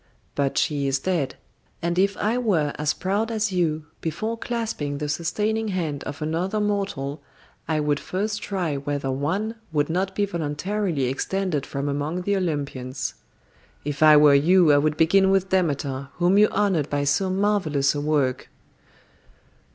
But 0.33 0.57
she 0.57 0.87
is 0.87 0.97
dead, 0.97 1.35
and 1.79 1.99
if 1.99 2.17
I 2.17 2.35
were 2.39 2.73
as 2.79 2.91
proud 2.91 3.29
as 3.29 3.51
you, 3.51 3.85
before 4.01 4.35
clasping 4.35 4.97
the 4.97 5.07
sustaining 5.07 5.67
hand 5.67 6.03
of 6.05 6.23
another 6.23 6.59
mortal 6.59 7.21
I 7.67 7.81
would 7.81 7.99
first 7.99 8.41
try 8.41 8.77
whether 8.77 9.11
one 9.11 9.57
would 9.71 9.91
not 9.91 10.15
be 10.15 10.25
voluntarily 10.25 11.03
extended 11.03 11.67
from 11.67 11.87
among 11.87 12.23
the 12.23 12.35
Olympians. 12.35 13.13
If 13.85 14.01
I 14.01 14.17
were 14.17 14.33
you, 14.33 14.71
I 14.73 14.79
would 14.79 14.97
begin 14.97 15.29
with 15.29 15.49
Demeter, 15.49 16.09
whom 16.15 16.39
you 16.39 16.47
honoured 16.47 16.89
by 16.89 17.03
so 17.03 17.29
marvellous 17.29 17.93
a 17.93 18.01
work." 18.01 18.49